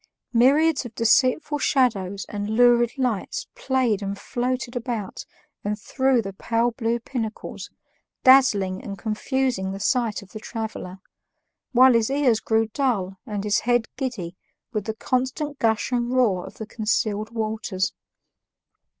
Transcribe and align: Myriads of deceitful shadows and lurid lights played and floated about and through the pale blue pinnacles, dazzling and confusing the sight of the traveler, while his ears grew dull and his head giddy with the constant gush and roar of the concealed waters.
Myriads 0.33 0.83
of 0.83 0.95
deceitful 0.95 1.59
shadows 1.59 2.25
and 2.27 2.49
lurid 2.49 2.97
lights 2.97 3.45
played 3.53 4.01
and 4.01 4.17
floated 4.17 4.75
about 4.75 5.27
and 5.63 5.79
through 5.79 6.23
the 6.23 6.33
pale 6.33 6.71
blue 6.71 6.99
pinnacles, 6.99 7.69
dazzling 8.23 8.83
and 8.83 8.97
confusing 8.97 9.71
the 9.71 9.79
sight 9.79 10.23
of 10.23 10.31
the 10.31 10.39
traveler, 10.39 10.97
while 11.71 11.93
his 11.93 12.09
ears 12.09 12.39
grew 12.39 12.65
dull 12.69 13.19
and 13.27 13.43
his 13.43 13.59
head 13.59 13.89
giddy 13.95 14.35
with 14.73 14.85
the 14.85 14.95
constant 14.95 15.59
gush 15.59 15.91
and 15.91 16.11
roar 16.11 16.47
of 16.47 16.55
the 16.55 16.65
concealed 16.65 17.29
waters. 17.29 17.93